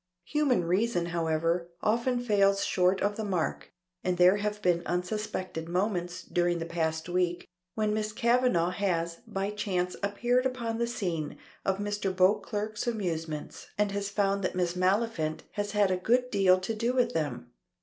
Human 0.23 0.63
reason, 0.65 1.05
however, 1.05 1.69
often 1.83 2.19
falls 2.25 2.65
short 2.65 3.01
of 3.01 3.17
the 3.17 3.23
mark, 3.23 3.71
and 4.03 4.17
there 4.17 4.37
have 4.37 4.59
been 4.63 4.81
unsuspected 4.87 5.69
moments 5.69 6.23
during 6.23 6.57
the 6.57 6.65
past 6.65 7.07
week 7.07 7.47
when 7.75 7.93
Miss 7.93 8.11
Kavanagh 8.11 8.71
has 8.71 9.19
by 9.27 9.51
chance 9.51 9.95
appeared 10.01 10.47
upon 10.47 10.79
the 10.79 10.87
scene 10.87 11.37
of 11.63 11.77
Mr. 11.77 12.09
Beauclerk's 12.11 12.87
amusements, 12.87 13.67
and 13.77 13.91
has 13.91 14.09
found 14.09 14.43
that 14.43 14.55
Miss 14.55 14.73
Maliphant 14.75 15.43
has 15.51 15.73
had 15.73 15.91
a 15.91 15.97
good 15.97 16.31
deal 16.31 16.59
to 16.61 16.73
do 16.73 16.93
with 16.93 17.13
them. 17.13 17.51